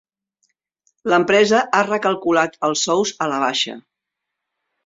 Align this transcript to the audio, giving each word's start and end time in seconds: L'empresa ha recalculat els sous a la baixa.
L'empresa 1.13 1.59
ha 1.79 1.83
recalculat 1.89 2.57
els 2.69 2.87
sous 2.89 3.15
a 3.27 3.31
la 3.35 3.39
baixa. 3.45 3.81